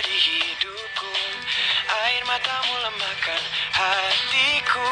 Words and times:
di 0.00 0.16
hidupku. 0.16 1.12
Air 1.88 2.22
matamu 2.24 2.74
lembahkan 2.88 3.42
hatiku. 3.76 4.88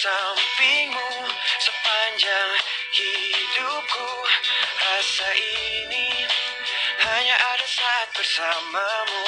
sampingmu 0.00 1.28
sepanjang 1.60 2.52
hidupku. 2.96 4.08
Rasa 4.80 5.28
ini 5.36 6.24
hanya 7.04 7.36
ada 7.36 7.66
saat 7.68 8.08
bersamamu. 8.16 9.24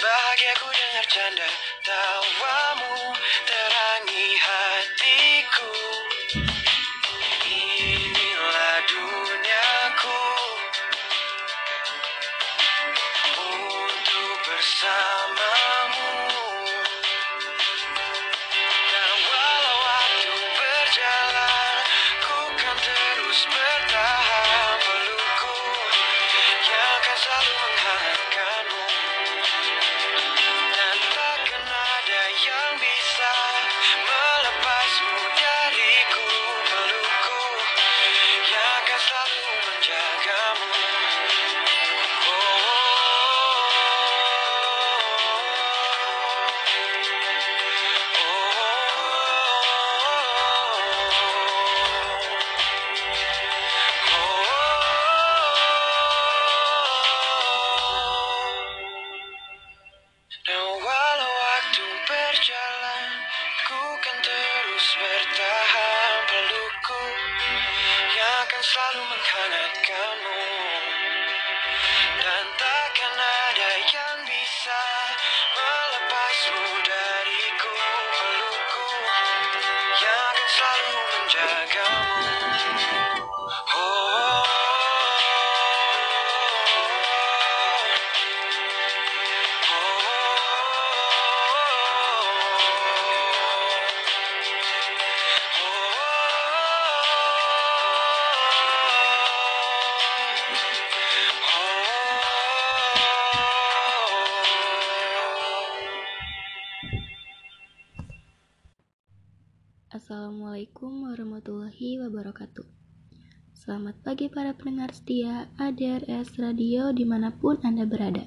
Bahagiaku 0.00 0.68
dengar 0.72 1.06
canda 1.12 1.48
tawamu 1.84 3.12
terangi 3.44 4.28
hati 4.40 4.69
para 114.40 114.56
pendengar 114.56 114.88
setia 114.96 115.52
ADRS 115.60 116.40
Radio 116.40 116.96
di 116.96 117.04
mana 117.04 117.28
pun 117.28 117.60
Anda 117.60 117.84
berada. 117.84 118.24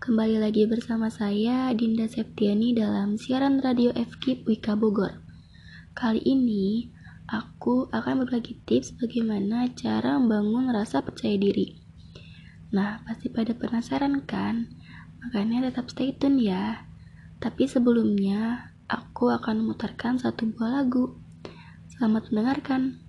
Kembali 0.00 0.40
lagi 0.40 0.64
bersama 0.64 1.12
saya, 1.12 1.68
Dinda 1.76 2.08
Septiani 2.08 2.72
dalam 2.72 3.20
siaran 3.20 3.60
radio 3.60 3.92
FKIP 3.92 4.48
Wika 4.48 4.72
Bogor. 4.72 5.20
Kali 5.92 6.24
ini, 6.24 6.88
aku 7.28 7.92
akan 7.92 8.24
berbagi 8.24 8.56
tips 8.64 8.96
bagaimana 8.96 9.68
cara 9.76 10.16
membangun 10.16 10.72
rasa 10.72 11.04
percaya 11.04 11.36
diri. 11.36 11.76
Nah, 12.72 13.04
pasti 13.04 13.28
pada 13.28 13.52
penasaran 13.52 14.24
kan? 14.24 14.64
Makanya 15.20 15.68
tetap 15.68 15.92
stay 15.92 16.16
tune 16.16 16.40
ya. 16.40 16.88
Tapi 17.36 17.68
sebelumnya, 17.68 18.72
aku 18.88 19.28
akan 19.28 19.60
memutarkan 19.60 20.16
satu 20.16 20.48
buah 20.56 20.80
lagu. 20.80 21.20
Selamat 21.92 22.32
mendengarkan. 22.32 23.07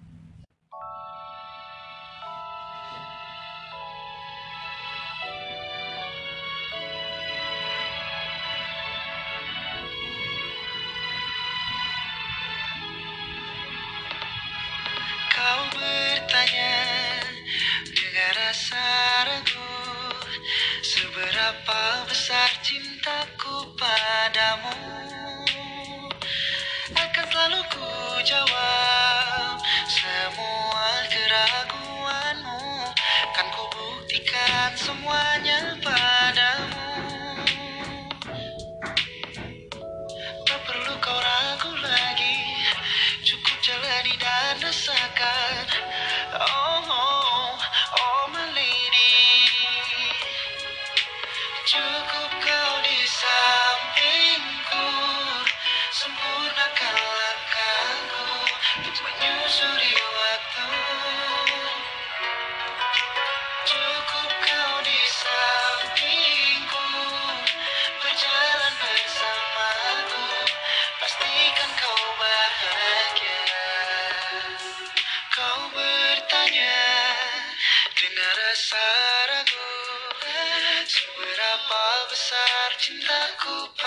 Cintaku 82.80 83.79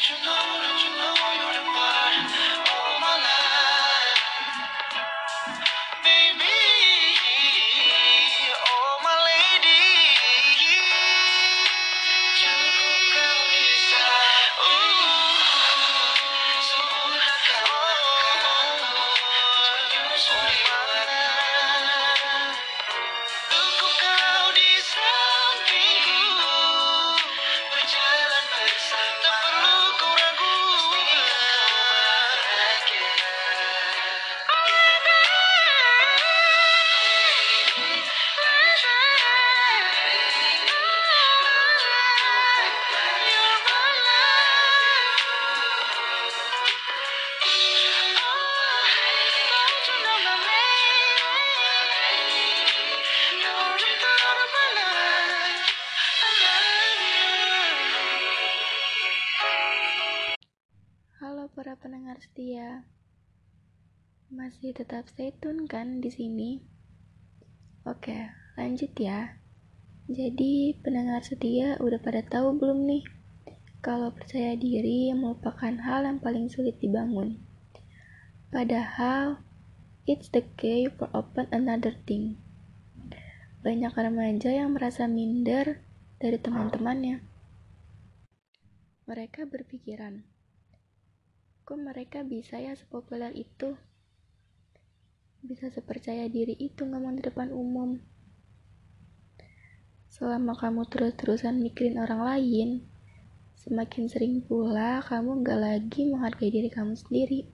you 0.00 0.14
know 0.24 0.57
Masih 64.58 64.74
tetap 64.74 65.06
stay 65.06 65.30
tune 65.38 65.70
kan 65.70 66.02
di 66.02 66.10
sini? 66.10 66.58
Oke, 67.86 68.26
lanjut 68.58 68.90
ya. 68.98 69.38
Jadi, 70.10 70.74
pendengar 70.82 71.22
setia 71.22 71.78
udah 71.78 72.02
pada 72.02 72.26
tahu 72.26 72.58
belum 72.58 72.82
nih? 72.90 73.06
Kalau 73.78 74.10
percaya 74.10 74.58
diri 74.58 75.14
merupakan 75.14 75.70
hal 75.78 76.10
yang 76.10 76.18
paling 76.18 76.50
sulit 76.50 76.74
dibangun. 76.82 77.38
Padahal, 78.50 79.46
it's 80.10 80.26
the 80.34 80.42
key 80.58 80.90
for 80.90 81.06
open 81.14 81.46
another 81.54 81.94
thing. 82.02 82.34
Banyak 83.62 83.94
remaja 83.94 84.50
yang 84.50 84.74
merasa 84.74 85.06
minder 85.06 85.86
dari 86.18 86.34
teman-temannya. 86.34 87.22
Mereka 89.06 89.46
berpikiran, 89.46 90.26
kok 91.62 91.78
mereka 91.78 92.26
bisa 92.26 92.58
ya 92.58 92.74
sepopuler 92.74 93.30
itu? 93.38 93.78
Bisa 95.38 95.70
sepercaya 95.70 96.26
diri 96.26 96.58
itu 96.58 96.82
ngomong 96.82 97.18
di 97.18 97.22
depan 97.22 97.54
umum. 97.54 98.02
Selama 100.10 100.58
kamu 100.58 100.90
terus-terusan 100.90 101.62
mikirin 101.62 102.02
orang 102.02 102.26
lain, 102.26 102.68
semakin 103.54 104.10
sering 104.10 104.42
pula 104.42 104.98
kamu 105.06 105.46
gak 105.46 105.60
lagi 105.62 106.10
menghargai 106.10 106.50
diri 106.50 106.66
kamu 106.66 106.98
sendiri. 106.98 107.46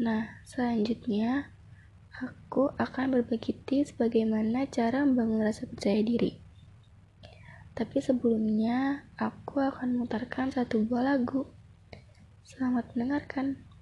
Nah, 0.00 0.40
selanjutnya 0.48 1.52
aku 2.16 2.72
akan 2.80 3.12
berbagi 3.12 3.60
tips 3.68 3.92
bagaimana 4.00 4.64
cara 4.72 5.04
membangun 5.04 5.44
rasa 5.44 5.68
percaya 5.68 6.00
diri. 6.00 6.40
Tapi 7.74 7.98
sebelumnya, 7.98 9.04
aku 9.18 9.58
akan 9.58 9.98
memutarkan 9.98 10.54
satu 10.54 10.86
buah 10.86 11.12
lagu. 11.12 11.50
Selamat 12.46 12.88
mendengarkan. 12.94 13.73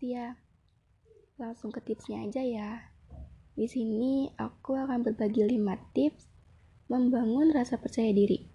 Setia. 0.00 0.40
Langsung 1.36 1.68
ke 1.68 1.84
tipsnya 1.84 2.24
aja 2.24 2.40
ya. 2.40 2.88
Di 3.52 3.68
sini 3.68 4.32
aku 4.40 4.72
akan 4.72 5.04
berbagi 5.04 5.44
5 5.44 5.60
tips 5.92 6.24
membangun 6.88 7.52
rasa 7.52 7.76
percaya 7.76 8.08
diri. 8.08 8.48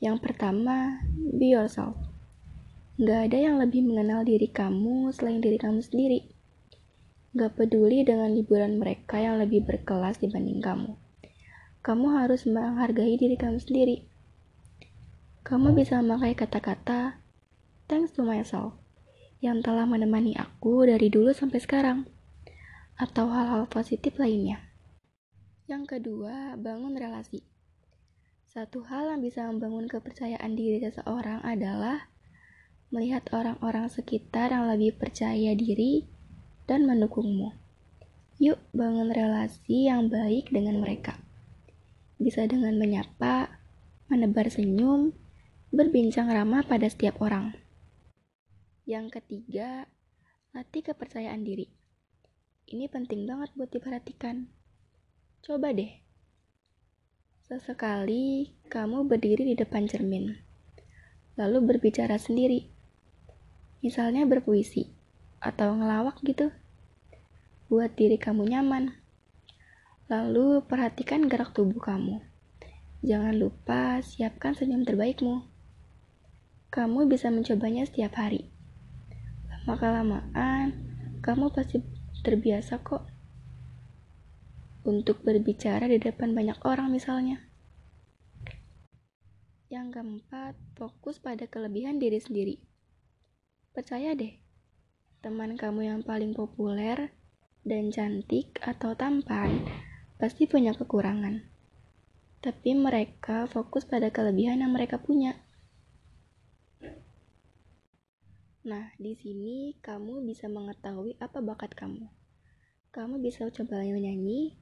Yang 0.00 0.24
pertama, 0.24 1.04
be 1.12 1.52
yourself. 1.52 1.92
Gak 2.96 3.28
ada 3.28 3.36
yang 3.52 3.60
lebih 3.60 3.84
mengenal 3.84 4.24
diri 4.24 4.48
kamu 4.48 5.12
selain 5.12 5.44
diri 5.44 5.60
kamu 5.60 5.84
sendiri. 5.84 6.32
Gak 7.36 7.52
peduli 7.60 8.00
dengan 8.08 8.32
liburan 8.32 8.80
mereka 8.80 9.20
yang 9.20 9.36
lebih 9.36 9.68
berkelas 9.68 10.24
dibanding 10.24 10.64
kamu. 10.64 10.96
Kamu 11.84 12.16
harus 12.16 12.48
menghargai 12.48 13.20
diri 13.20 13.36
kamu 13.36 13.60
sendiri. 13.60 14.08
Kamu 15.44 15.76
bisa 15.76 16.00
memakai 16.00 16.32
kata-kata 16.32 17.20
thanks 17.92 18.16
to 18.16 18.24
myself 18.24 18.81
yang 19.42 19.58
telah 19.58 19.90
menemani 19.90 20.38
aku 20.38 20.86
dari 20.86 21.10
dulu 21.10 21.34
sampai 21.34 21.58
sekarang, 21.58 22.06
atau 22.94 23.26
hal-hal 23.26 23.66
positif 23.66 24.14
lainnya. 24.22 24.62
Yang 25.66 25.98
kedua, 25.98 26.54
bangun 26.54 26.94
relasi. 26.94 27.42
Satu 28.46 28.86
hal 28.86 29.10
yang 29.10 29.20
bisa 29.24 29.42
membangun 29.50 29.90
kepercayaan 29.90 30.54
diri 30.54 30.78
seseorang 30.78 31.42
adalah 31.42 32.12
melihat 32.92 33.26
orang-orang 33.32 33.88
sekitar 33.90 34.52
yang 34.52 34.68
lebih 34.68 34.94
percaya 34.94 35.56
diri 35.58 36.06
dan 36.70 36.84
mendukungmu. 36.86 37.50
Yuk, 38.38 38.60
bangun 38.70 39.10
relasi 39.10 39.88
yang 39.88 40.06
baik 40.12 40.52
dengan 40.52 40.78
mereka. 40.78 41.18
Bisa 42.20 42.46
dengan 42.46 42.78
menyapa, 42.78 43.58
menebar 44.12 44.52
senyum, 44.52 45.16
berbincang 45.72 46.28
ramah 46.28 46.62
pada 46.62 46.86
setiap 46.86 47.18
orang. 47.24 47.61
Yang 48.82 49.22
ketiga, 49.22 49.86
latih 50.50 50.82
kepercayaan 50.82 51.46
diri. 51.46 51.70
Ini 52.66 52.90
penting 52.90 53.30
banget 53.30 53.54
buat 53.54 53.70
diperhatikan. 53.70 54.50
Coba 55.38 55.70
deh. 55.70 56.02
Sesekali 57.46 58.50
kamu 58.66 59.06
berdiri 59.06 59.46
di 59.46 59.54
depan 59.54 59.86
cermin, 59.86 60.34
lalu 61.38 61.62
berbicara 61.62 62.18
sendiri. 62.18 62.74
Misalnya 63.86 64.26
berpuisi 64.26 64.90
atau 65.38 65.78
ngelawak 65.78 66.18
gitu. 66.26 66.50
Buat 67.70 67.94
diri 67.94 68.18
kamu 68.18 68.50
nyaman. 68.50 68.98
Lalu 70.10 70.58
perhatikan 70.66 71.30
gerak 71.30 71.54
tubuh 71.54 71.78
kamu. 71.78 72.18
Jangan 73.06 73.38
lupa 73.38 74.02
siapkan 74.02 74.58
senyum 74.58 74.82
terbaikmu. 74.82 75.46
Kamu 76.74 77.06
bisa 77.06 77.30
mencobanya 77.30 77.86
setiap 77.86 78.18
hari 78.18 78.50
maka 79.64 79.94
lamaan 79.94 80.74
kamu 81.22 81.54
pasti 81.54 81.78
terbiasa 82.22 82.82
kok 82.82 83.06
untuk 84.82 85.22
berbicara 85.22 85.86
di 85.86 86.02
depan 86.02 86.34
banyak 86.34 86.58
orang 86.66 86.90
misalnya. 86.90 87.38
Yang 89.70 89.96
keempat, 89.96 90.54
fokus 90.76 91.22
pada 91.22 91.46
kelebihan 91.48 91.96
diri 91.96 92.18
sendiri. 92.18 92.60
Percaya 93.72 94.12
deh, 94.12 94.36
teman 95.24 95.56
kamu 95.56 95.88
yang 95.88 96.00
paling 96.04 96.36
populer 96.36 97.14
dan 97.62 97.94
cantik 97.94 98.58
atau 98.60 98.92
tampan 98.98 99.62
pasti 100.18 100.50
punya 100.50 100.74
kekurangan. 100.74 101.46
Tapi 102.42 102.74
mereka 102.74 103.46
fokus 103.46 103.86
pada 103.86 104.10
kelebihan 104.10 104.60
yang 104.60 104.74
mereka 104.74 104.98
punya. 104.98 105.38
Nah, 108.62 108.94
di 108.94 109.18
sini 109.18 109.74
kamu 109.82 110.22
bisa 110.22 110.46
mengetahui 110.46 111.18
apa 111.18 111.42
bakat 111.42 111.74
kamu. 111.74 112.06
Kamu 112.94 113.18
bisa 113.18 113.50
coba 113.50 113.82
menyanyi, 113.82 114.54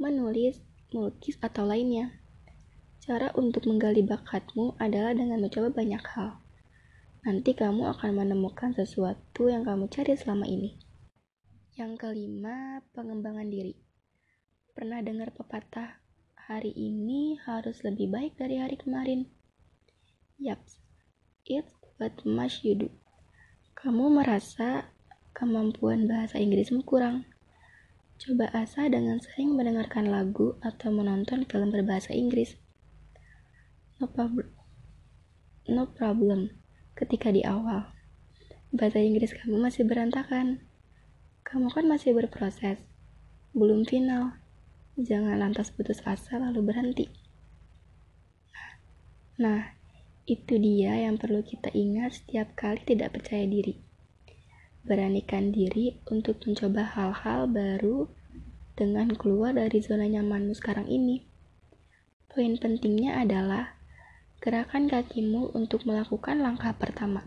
menulis, 0.00 0.64
melukis, 0.88 1.36
atau 1.44 1.68
lainnya. 1.68 2.16
Cara 3.04 3.28
untuk 3.36 3.68
menggali 3.68 4.00
bakatmu 4.00 4.80
adalah 4.80 5.12
dengan 5.12 5.44
mencoba 5.44 5.68
banyak 5.68 6.00
hal. 6.00 6.40
Nanti 7.28 7.52
kamu 7.52 7.92
akan 7.92 8.24
menemukan 8.24 8.72
sesuatu 8.72 9.52
yang 9.52 9.68
kamu 9.68 9.84
cari 9.92 10.16
selama 10.16 10.48
ini. 10.48 10.80
Yang 11.76 12.08
kelima, 12.08 12.80
pengembangan 12.96 13.52
diri. 13.52 13.76
Pernah 14.72 15.04
dengar 15.04 15.28
pepatah, 15.36 16.00
hari 16.48 16.72
ini 16.72 17.36
harus 17.44 17.84
lebih 17.84 18.08
baik 18.08 18.40
dari 18.40 18.56
hari 18.56 18.80
kemarin? 18.80 19.28
Yaps, 20.40 20.80
it's 21.44 21.76
what 22.00 22.16
must 22.24 22.64
you 22.64 22.72
do. 22.72 23.01
Kamu 23.82 24.14
merasa 24.14 24.94
kemampuan 25.34 26.06
bahasa 26.06 26.38
Inggrismu 26.38 26.86
kurang? 26.86 27.26
Coba 28.14 28.46
asah 28.54 28.86
dengan 28.86 29.18
sering 29.18 29.58
mendengarkan 29.58 30.06
lagu 30.06 30.54
atau 30.62 30.94
menonton 30.94 31.42
film 31.50 31.74
berbahasa 31.74 32.14
Inggris. 32.14 32.54
No, 33.98 34.06
prob 34.06 34.38
no 35.66 35.90
problem 35.98 36.54
ketika 36.94 37.34
di 37.34 37.42
awal. 37.42 37.90
Bahasa 38.70 39.02
Inggris 39.02 39.34
kamu 39.34 39.58
masih 39.58 39.82
berantakan. 39.82 40.62
Kamu 41.42 41.66
kan 41.74 41.82
masih 41.90 42.14
berproses, 42.14 42.78
belum 43.50 43.82
final. 43.82 44.38
Jangan 44.94 45.42
lantas 45.42 45.74
putus 45.74 45.98
asa 46.06 46.38
lalu 46.38 46.70
berhenti. 46.70 47.10
Nah, 49.42 49.74
itu 50.22 50.54
dia 50.58 50.94
yang 51.02 51.18
perlu 51.18 51.42
kita 51.42 51.74
ingat 51.74 52.22
setiap 52.22 52.54
kali 52.54 52.78
tidak 52.86 53.18
percaya 53.18 53.42
diri. 53.42 53.78
Beranikan 54.86 55.50
diri 55.50 55.98
untuk 56.10 56.42
mencoba 56.46 56.86
hal-hal 56.86 57.50
baru 57.50 58.10
dengan 58.78 59.14
keluar 59.14 59.54
dari 59.54 59.78
zona 59.82 60.06
nyamanmu 60.06 60.54
sekarang 60.54 60.86
ini. 60.90 61.22
Poin 62.30 62.56
pentingnya 62.56 63.20
adalah 63.20 63.76
gerakan 64.42 64.90
kakimu 64.90 65.54
untuk 65.54 65.86
melakukan 65.86 66.42
langkah 66.42 66.74
pertama. 66.74 67.22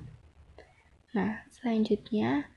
Nah, 1.15 1.47
selanjutnya 1.47 2.51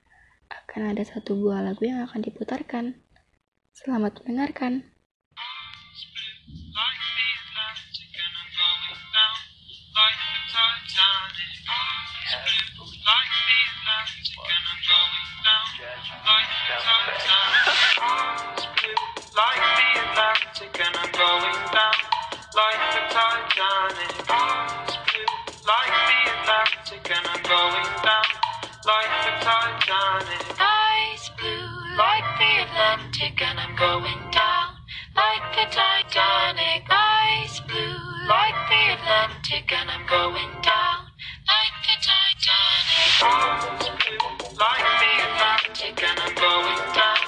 akan 0.50 0.96
ada 0.96 1.06
satu 1.06 1.38
buah 1.38 1.62
lagu 1.62 1.86
yang 1.86 2.02
akan 2.02 2.24
diputarkan. 2.24 2.98
Selamat 3.70 4.18
mendengarkan. 4.26 4.82
Going 33.78 34.22
down 34.34 34.74
like 35.14 35.46
the 35.54 35.62
Titanic. 35.70 36.82
Eyes 36.90 37.62
blue 37.70 38.02
like 38.26 38.58
the 38.66 38.82
Atlantic, 38.98 39.70
and 39.70 39.86
I'm 39.86 40.02
going 40.10 40.50
down 40.66 41.06
like 41.46 41.76
the 41.86 41.96
Titanic. 42.02 43.22
Eyes 43.22 43.86
blue 44.02 44.18
like 44.58 44.82
the 44.82 45.12
Atlantic, 45.30 45.94
and 45.94 46.18
I'm 46.18 46.34
going 46.34 46.82
down 46.90 47.22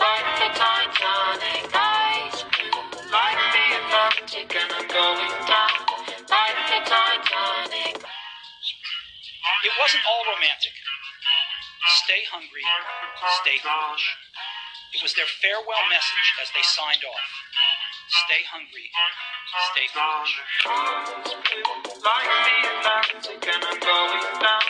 like 0.00 0.28
the 0.40 0.48
Titanic. 0.56 1.68
Eyes 1.68 2.48
blue 2.48 2.80
like 3.12 3.40
the 3.52 3.64
Atlantic, 3.76 4.56
and 4.56 4.72
I'm 4.72 4.88
going 4.88 5.34
down 5.44 5.76
like 6.32 6.60
the 6.64 6.80
Titanic. 6.80 8.00
It 9.68 9.74
wasn't 9.76 10.04
all 10.08 10.24
romantic. 10.32 10.72
Stay 12.08 12.24
hungry, 12.32 12.64
stay 13.44 13.58
foolish. 13.60 14.06
It 14.94 15.02
was 15.02 15.14
their 15.14 15.26
farewell 15.40 15.84
message 15.88 16.28
as 16.42 16.50
they 16.54 16.62
signed 16.62 17.04
off. 17.06 17.30
Stay 18.26 18.42
hungry, 18.50 18.90
stay 19.72 19.86
foolish. 19.94 20.34
And 23.54 23.64
I'm 23.64 23.78
going 23.80 24.22
down. 24.40 24.60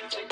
Thank 0.00 0.31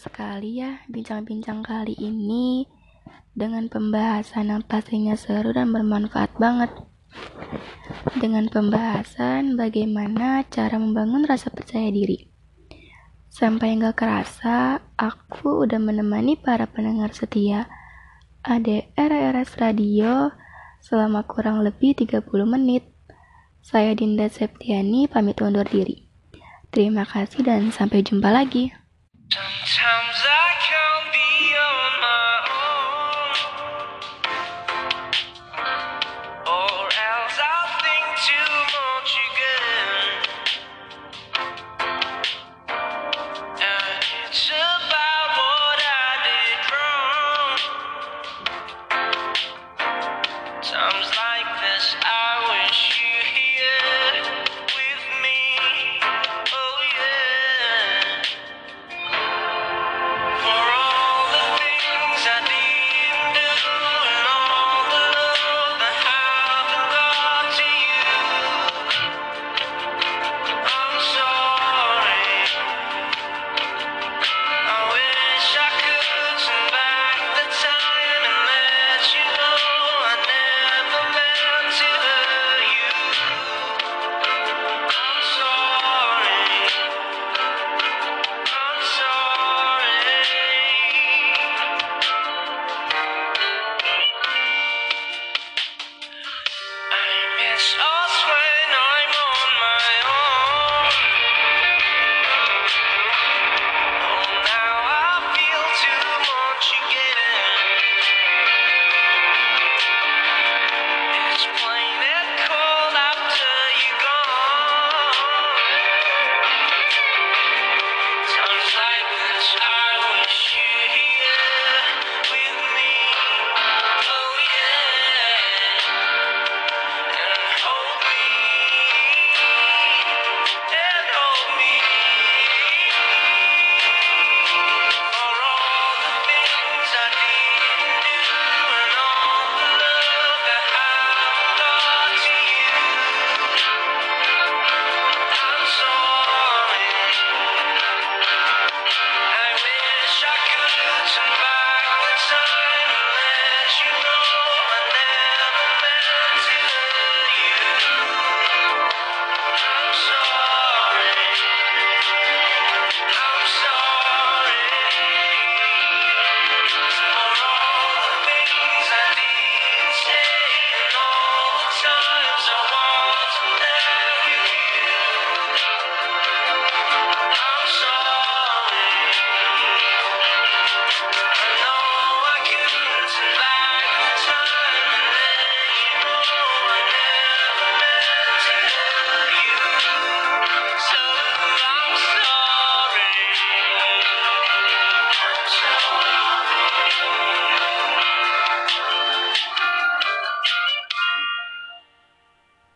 sekali 0.00 0.64
ya 0.64 0.80
bincang-bincang 0.88 1.60
kali 1.60 1.92
ini 2.00 2.64
dengan 3.36 3.68
pembahasan 3.68 4.48
yang 4.48 4.64
pastinya 4.64 5.12
seru 5.12 5.52
dan 5.52 5.68
bermanfaat 5.76 6.32
banget. 6.40 6.72
Dengan 8.16 8.48
pembahasan 8.48 9.60
bagaimana 9.60 10.48
cara 10.48 10.80
membangun 10.80 11.28
rasa 11.28 11.52
percaya 11.52 11.92
diri. 11.92 12.32
Sampai 13.30 13.76
nggak 13.76 13.94
kerasa, 13.94 14.80
aku 14.96 15.68
udah 15.68 15.78
menemani 15.78 16.34
para 16.40 16.66
pendengar 16.66 17.12
setia 17.14 17.68
ADRRS 18.40 19.60
Radio 19.60 20.32
selama 20.80 21.28
kurang 21.28 21.60
lebih 21.60 21.92
30 21.92 22.24
menit. 22.48 22.88
Saya 23.60 23.92
Dinda 23.92 24.26
Septiani 24.32 25.04
pamit 25.06 25.38
undur 25.44 25.68
diri. 25.68 26.08
Terima 26.72 27.04
kasih 27.04 27.44
dan 27.44 27.68
sampai 27.68 28.00
jumpa 28.00 28.32
lagi. 28.32 28.79
Don't 29.30 29.42
tell 29.64 30.02
me. 30.08 30.09